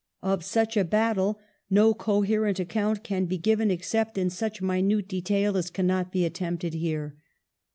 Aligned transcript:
Of 0.23 0.43
such 0.43 0.75
a 0.77 0.83
battle 0.83 1.39
no 1.69 1.93
coherent 1.93 2.59
account 2.59 3.03
can 3.03 3.25
be 3.25 3.37
given 3.37 3.69
except 3.69 4.17
in 4.17 4.31
such 4.31 4.59
minute 4.59 5.07
detail 5.07 5.55
as 5.55 5.69
cannot 5.69 6.11
be 6.11 6.25
attempted 6.25 6.73
here. 6.73 7.15